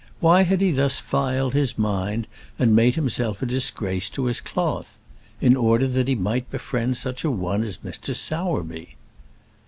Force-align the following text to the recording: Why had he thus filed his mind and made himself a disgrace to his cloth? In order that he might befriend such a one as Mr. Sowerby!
Why 0.19 0.41
had 0.41 0.61
he 0.61 0.71
thus 0.71 0.99
filed 0.99 1.53
his 1.53 1.77
mind 1.77 2.25
and 2.57 2.75
made 2.75 2.95
himself 2.95 3.43
a 3.43 3.45
disgrace 3.45 4.09
to 4.09 4.25
his 4.25 4.41
cloth? 4.41 4.97
In 5.39 5.55
order 5.55 5.85
that 5.87 6.07
he 6.07 6.15
might 6.15 6.49
befriend 6.49 6.97
such 6.97 7.23
a 7.23 7.29
one 7.29 7.61
as 7.61 7.77
Mr. 7.77 8.15
Sowerby! 8.15 8.95